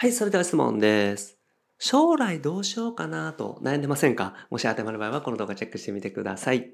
[0.00, 1.38] はい、それでは質問です。
[1.80, 4.46] 将来どうしようかなと悩んでませんか？
[4.48, 6.70] もし当てはまる場合はこの動画チェックしてみてください。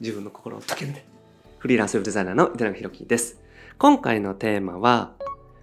[0.00, 1.04] 自分の心を解けるね。
[1.58, 3.42] フリーランスウェブデザイナーの糸永宏樹です。
[3.76, 5.12] 今回のテーマは、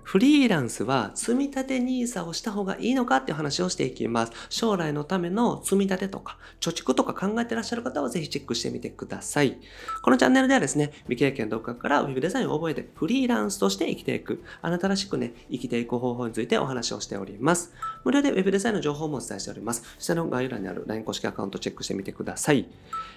[0.09, 4.31] フリーランスは積み立て NISA をした方がいいのかっていう話をしていきます。
[4.49, 9.59] 将来のための積み立てとか貯蓄とか考えてらっしゃる方はぜひチェックしてみてください。
[10.01, 17.71] このチャンネルではですね、未経験独学からウェブデザインを覚えてフリーランスとして生きていく、あなたらしくね、生きていく方法についてお話をしております。
[18.03, 19.83] 無料でウェブデザインの情報もお伝えしております。
[19.99, 22.67] 下の概要欄にある LINE 公式アカウントチェックしてみてください。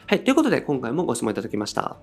[0.09, 1.97] はい、ということで今回もご質問いただきました。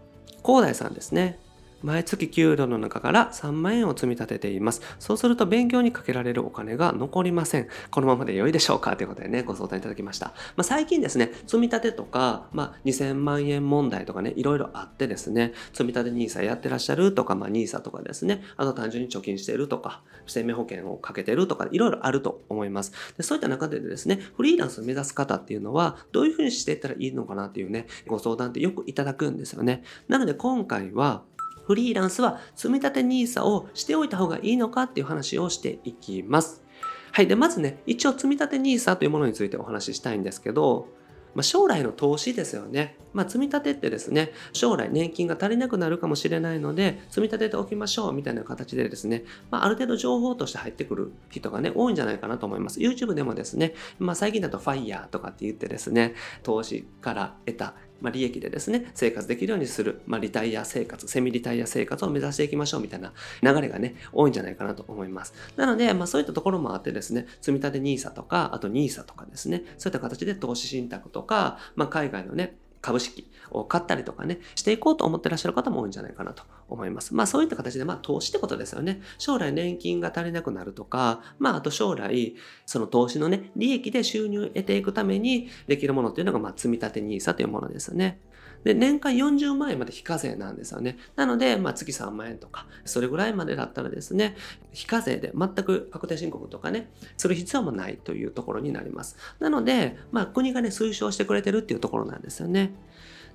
[0.43, 1.37] 広大さんですね。
[1.81, 4.81] 毎月給料の中から3万円を積み立てています。
[4.99, 7.67] そうすると勉強にかけられるお金が残りません。
[7.91, 10.27] このままで良いでしょうかということでね、ご相談いただきました。
[10.55, 22.91] まあ、最近ですね、積み立てとか、まあ、2000万円問題とかね、いろいろあってですね、積み立て NISA やってらっしゃるとか、まあ、NISA とかですね、あと単純に貯金してるとか、生命保険をかけてるとか、いろいろあると思います。
[23.17, 29.83] でそういった中でですね、フリーランスを目指す方っていうのは、どういうふうにしていったらいいのかなっていうね、ご相談ってよくいただくんですよね。
[30.07, 31.23] なので今回は、
[31.69, 36.63] フリーランスは積み立て NISA をしておいた方がいいのかっていう話をしていきます。
[37.11, 37.27] はい。
[37.27, 40.87] で、まずね、一応積み立て NISA というものについてお話ししたいんですけど、
[41.35, 42.97] まあ、将来の投資ですよね。
[43.13, 52.79] まあ、積み立てってですね、将来年金が足りなくなるかもしれないので、積み立てておきましょうみたいな形でですね、まあ、ある程度情報として入ってくる人がね、多いんじゃないかなと思います。
[52.79, 65.33] YouTube でもですね、まあ、最近だと FIRE とかって言ってですね、投資から得たまあ、利益でですね、生活できるようにする、まあ、リタイア生活、セミリタイア生活を目指していきましょうみたいな流れがね、多いんじゃないかなと思います。
[65.55, 77.13] なので、まあ、そういったところもあってですね、積み立て NISA とか、あと NISA とかですね、そういった形で投資信託とか、まあ、海外のね、株式を買ったりとかね、していこうと思ってらっしゃる方も多いんじゃないかなと思います。
[77.15, 79.01] まあそういった形で、まあ投資ってことですよね。
[79.17, 82.35] 将来年金が足りなくなるとか、まああと将来、
[82.65, 88.19] その投資のね、利益で収入を得ていくためにできるものっていうのが、まあ積立 NISA というものですね。
[88.63, 90.97] で、年間40万円まで非課税なんですよね。
[91.15, 94.35] なので、まあ月3万円とか、それぐらいまでだったらですね、
[94.73, 99.17] 非課税で全く確定申告とかね、する必要もないというところになります。
[99.39, 102.73] なので、まあ国がね、推奨してくれてるっていうところなんですよね。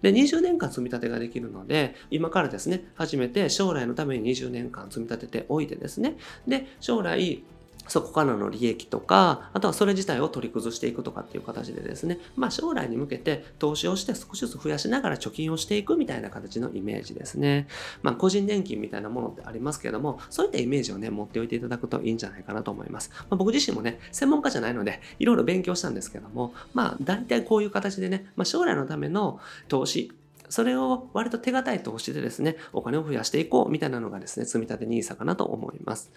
[0.03, 7.43] で、20年間積み立てができるので、今からですね、初めて将来のために20年間積み立てておいてですね、で、将来、
[7.89, 17.69] そこからの利益とか、あとはそれ自体を取り崩していくとかっていう形でですね、まあ将来に向けて投資をして少しずつ増やしながら貯金をしていくみたいな形のイメージですね。
[18.03, 23.11] まあ個人年金みたいなものってありますけれども、そういったイメージをね、持っておいていただくといいんじゃないかなと思います。
[23.13, 30.13] まあ、僕自身もね、専門家じゃないので、いろいろ勉強したんですけども、まあ大体こういう形でね、まあ将来のための投資、
[30.55, 36.13] それを割と手堅い投資でですね、お金を増やしていこうみたいなのがですね、積み立て NISA かなと思います。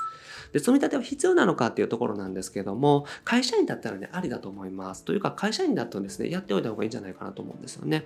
[0.53, 5.05] で、積み立ては必要なのかっていうところなんですけども、会社員だったらね、ありだと思います。
[5.05, 8.05] というか、会社員だとですね、やっておいた方がいいんじゃないかなと思うんですよね。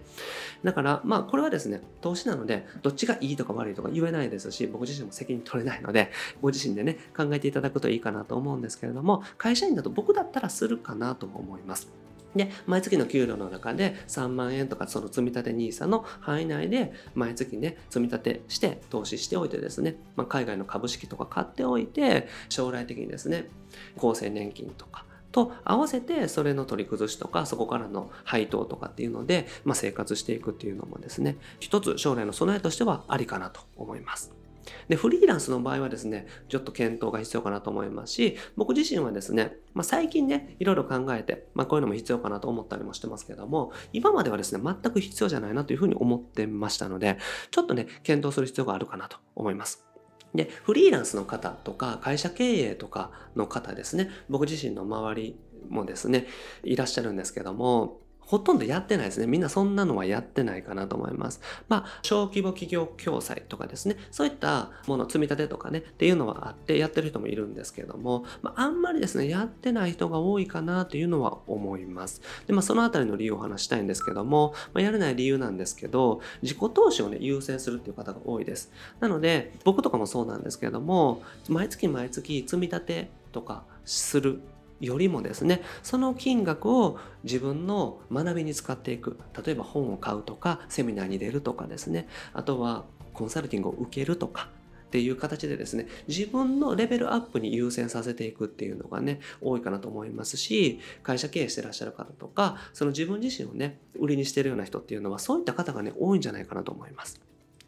[0.63, 6.11] だから、まあ、これはですね、投資なので、どっちがいいとか悪いとか言えないですし、僕自身も責任取れないので、
[6.41, 12.00] ご自身でね、考えていただくといいかなと思うんですけれども、会社員だと僕だったらするかなとも思います。
[12.35, 23.49] で、毎月の給料の中で3万円とかその積み立て NISA の範囲内で毎月ね、積み立てして投資しておいてですね、まあ、海外の株式とか買っておいて、将来的にですね、
[23.97, 34.40] 厚生年金とか、と合わせてそれの取り崩しとかそこからの配当とかっていうので、まあ、生活していくっていうのもですね一つ将来の備えとしてはありかなと思います。
[34.87, 47.17] で、フリーランスの場合はですね、ちょっと検討が必要かなと思いますし、僕自身はですね、まあ、最近ね、いろいろ考えて、まあ、こういうのも必要かなと思ったりもしてますけども、今まではですね、全く必要じゃないなというふうに思ってましたので、
[47.51, 49.85] ちょっとね、検討する必要があるかなと思います。
[50.33, 55.39] で、フリーランスの方とか、会社経営とかの方ですね、僕自身の周り
[55.69, 56.27] もですね、
[56.63, 59.27] いらっしゃるんですけども、ほとんどやってないですね。
[59.27, 61.41] みんなそんなのはやってないかなと思います。
[61.67, 72.21] まあ、小規模企業共済とかですね、そういったもの、積み立てとかね、っていうのはあってやってる人もいるんですけども、まあ、あんまりですね、やってない人が多いかなというのは思います。
[72.47, 78.71] で、まあ、そのあたりの理由をお話したいんですけども、まあ、やれない理由なんですけど、自己投資をね、優先するっていう方が多いです。
[79.01, 84.41] なので、僕とかもそうなんですけども、毎月毎月積み立てとかする
[84.81, 89.17] よりもですねその金額を自分の学びに使っていく。
[89.45, 92.07] 例えば本を買うとかセミナーに出るとかですね。
[92.33, 94.49] あとはコンサルティングを受けるとか。
[94.87, 107.21] っていう形でですね自分のレベルアップに優先させていくっていうのがね多いかなと思いますし会社経営してらっしゃる方とかその自分自身をね売りにしてるような人っていうのはそういった方がね多いんじゃないかなと思います。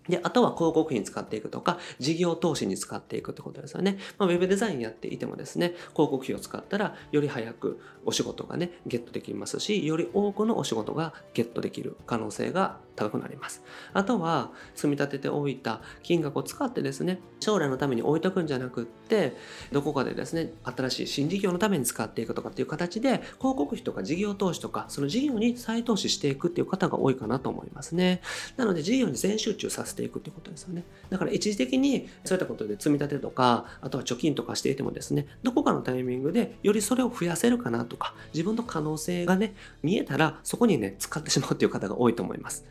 [0.10, 3.98] で、あとは広告費に使っていくとか、事業投資に使っていくってことですよね。
[4.18, 13.64] まあ、ウェブデザインやっていてもですね、広告費を使ったら、より早くお仕事がね、ゲットできますし、より多くのお仕事がゲットできる可能性が高くなります。
[13.94, 19.36] あとは、積み立てておいた金額を使ってですね、将来のために置いとくんじゃなくって、
[19.72, 28.22] どこかでですね、新しい新事業のために使っていくとかっていう形で、広告費とか事業投資とか、その事業に再投資していくっていう方が多いかなと思いますね。
[28.58, 30.84] なので、事業に全集中させていくっていうことですよね。
[31.10, 42.66] だから一時的にそういったことで積み立てとか、あとは貯金とかしていてもですね、どこかのタイミングでよりそれを増やせるかなとか、自分の可能性がね、見えたらそこにね、使ってしまうっていう方が多いと思います。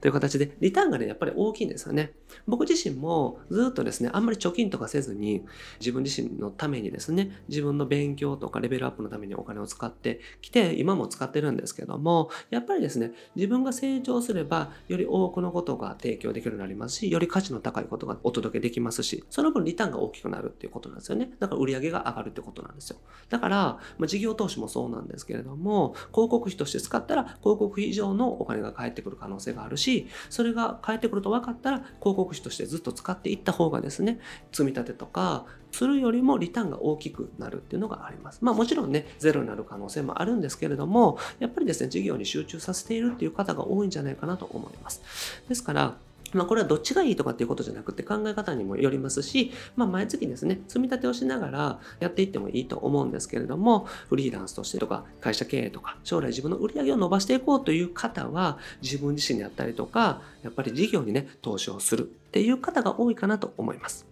[0.00, 2.12] という形で、リターンがね、やっぱり大きいんですよね。
[2.46, 5.44] 僕自身もずっとですね、あんまり貯金とかせずに、
[5.80, 21.30] 自分自身のためにですね、自分の勉強とかレベルアップのためにお金を使ってきて、今も使ってるんですけども、やっぱりですね、自分が成長すれば、より多くのことが提供できるようになりますし、より価値の高いことがお届けできますし、その分リターンが大きくなるっていうことなんですよね。
[21.38, 22.98] だから売り上が上がるってことなんですよ。
[23.28, 23.56] だから、
[23.98, 34.20] まあ、事業投資もそうなんですけれども、広告費として使ったら、広告費以上のお金が返ってくる可能性ががあるし、それが返ってくると分かったら、広告費としてずっと使っていった方がですね、
[34.52, 38.38] 積み立てとか、するよりもリターンが大きくなるっていうのがあります。
[38.42, 45.02] まあもちろんね、ゼロになる可能性もあるんですけれども、やっぱりですね、事業に集中させているっていう方が多いんじゃないかなと思います。
[45.48, 45.96] ですから、
[46.32, 64.06] まあ、これはどっちがいいとかっていうことじゃなくて考え方にもよりますし、まあ、毎月ですね、積み立てをしながらやっていってもいいと思うんですけれども、フリーランスとしてとか、会社経営とか、将来自分の売り上げを伸ばしていこうという方は、自分自身であったりとか、やっぱり事業にね、投資をするっていう方が多いかなと思います。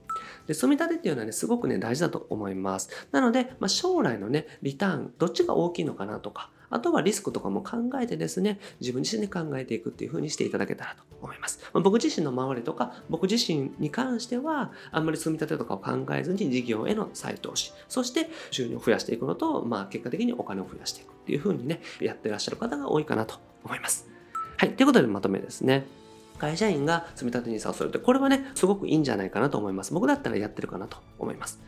[0.46, 2.90] で、積み立てっていうのはね、すごくね、大事だと思います。
[3.12, 11.60] なので、まあ、将来のね、リターン、どっちが大きいのかなとか、あとはリスクとかも考えてですね、自分自身で考えていくっていう風にしていただけたらと思います。
[11.72, 24.08] まあ、僕自身の周りとか、僕自身に関しては、あんまり積み立てとかを考えずに事業への再投資、そして収入を増やしていくのと、まあ結果的にお金を増やしていくっていう風にね、やってらっしゃる方が多いかなと思います。
[24.56, 24.70] はい。
[24.70, 25.86] ということでまとめですね。
[26.38, 29.94] 会社員が積み立て NISA をするって、これはね、すごくいいんじゃないかなと思います。
[29.94, 31.60] 僕だったらやってるかなと思います。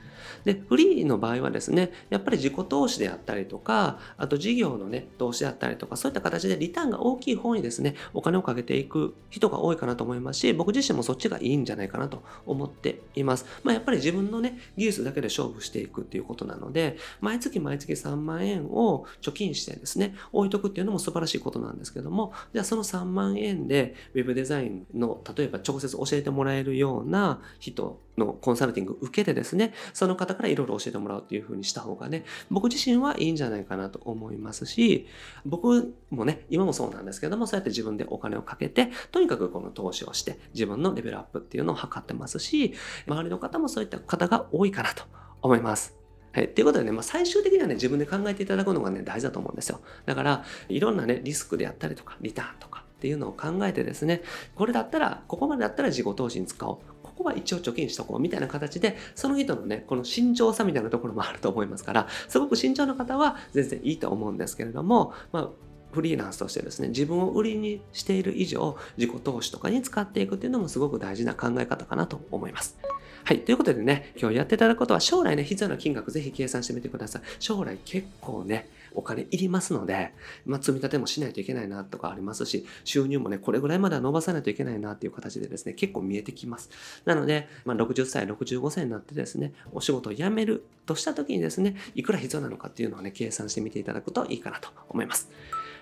[0.44, 13.46] で、フリーの場合はですね、やっぱり自己投資であったりとか、あと事業のね、投資であったりとか、そういった形でリターンが大きい方にですね、お金をかけていく人が多いかなと思いますし、僕自身もそっちがいいんじゃないかなと思っています。
[13.62, 35.08] まあ、やっぱり自分のね、技術だけで勝負していくっていうことなので、毎月毎月3万円を貯金してですね、置いとくっていうのも素晴らしいことなんですけども、じゃあその3万円で Web デザインの、例えば直接教えてもらえるような人のコンサルティング受けてですね、そその方からいろいろ教えてもらうっていう風にした方がね、僕自身はいいんじゃないかなと思いますし、
[35.44, 42.72] 僕もね、今もそうなんですけども、そうやって自分でお金をかけて、とにかくこの投資をして、自分のレベルアップっていうのを図ってますし、
[43.08, 45.02] 周りの方もそういった方が多いかなと
[45.42, 45.96] 思います。
[46.30, 46.48] はい。
[46.48, 49.80] ということでね、まあ、最終的にはね、自分で考えていただくのがね、大事だと思うんですよ。
[50.04, 54.22] だから、いろんなね、リスクであったりとか、リターンとか、っていうのを考えてですね、
[54.54, 56.78] これだったら、ここまでだったら自己投資に使おう。
[57.16, 65.48] こは一応貯金しとこうみたいな形で、その人のね、この慎重さみたいなところもあると思いますから、すごく慎重な方は全然いいと思うんですけれども、まあ、
[65.92, 72.76] フリーランスとしてですね、自分を売りにしている以上、自己投資とかに使っていくっていうのもすごく大事な考え方かなと思います。
[73.24, 73.40] はい。
[73.40, 77.22] ということでね、今日やっていただくことは将来ね、必要な金額ぜひ計算してみてください。
[77.38, 80.12] 将来結構ね、お金いりますので、
[80.46, 86.70] まあ、積み立てもしないといけないなとかありますし、収入もね、これぐらいまでは伸ばさないといけないなっていう形でですね、結構見えてきます。
[87.04, 95.30] なので、まあ、60歳、65歳になってですね、お仕事を辞めるとした時にですね、いくら必要なのかっていうのをね、計算してみていただくといいかなと思います。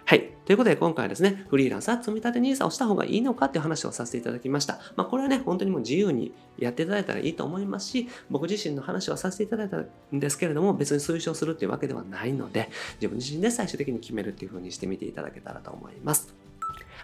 [0.06, 0.32] はい。
[0.44, 4.78] ということで今回はですね、フリーランスは積み立て NISA をした方がいいのかっていう話をさせていただきました。
[4.96, 16.34] まあこれはね、本当にもう自由にやっていただいたらいいと思いますし、僕自身の話をさせていただいたんですけれども、別に推奨するっていうわけではないので、自分自身で最終的に決めるっていうふうにしてみていただけたらと思います。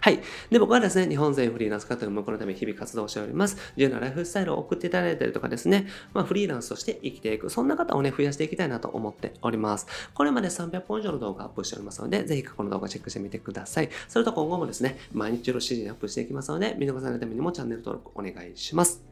[0.03, 0.19] はい。
[0.49, 3.55] で、僕はですね、日本全フリーランス活動向こうのため日々活動しております。
[3.77, 9.85] 自由なライフスタイルを送っていただいたりとかですね、まあ、フリーランスとして生きていく、そんな方をね、増やしていきたいなと思っております。
[10.15, 13.89] これまで300本以上の動画アップしておりますので、ぜひこの動画チェックしてみてください。
[14.07, 19.10] それと今後もですね、毎日の指示にアップしていきますので、見逃さないためにもチャンネル登録お願いします。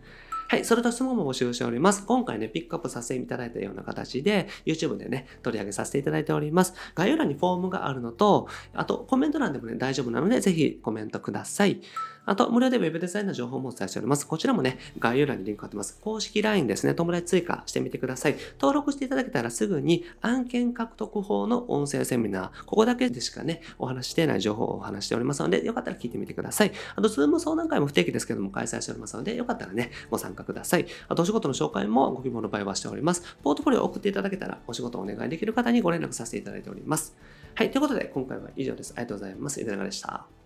[0.50, 0.66] はい。
[0.66, 2.04] それと質問も募集しております。
[2.08, 6.74] 今回ね、ピックアップさせていただいたような形で、YouTube でね、取り上げさせていただいております。
[6.96, 11.82] 概要欄にフォームがあるのと、あとコメント欄でもね、大丈夫なので、ぜひコメントください。
[12.30, 14.28] あと、無料で Web デザインの情報もお伝えしております。
[14.28, 15.98] こちらもね、概要欄にリンク貼ってます。
[16.00, 18.36] 公式 LINE ですね、友達追加してみてください。
[18.62, 26.72] 登録していただけたらすぐに案件獲得法の音声セミナー、ここだけでしかね、お話していない情報をお話しておりますので、よかったら聞いてみてください。
[26.96, 30.86] あと、ズーム相談会も不定期ですけども開催しておりますので、よかったらね、ご参加ください。
[31.08, 33.24] あと、お仕事の紹介もご希望の場合はしております。
[33.42, 37.16] ポートフォリオを送っていただけたら、お仕事をお願いできる方にご連絡させていただいております。
[37.56, 38.94] はい、ということで、今回は以上です。
[38.96, 39.60] ありがとうございます。
[39.60, 40.39] いかがでした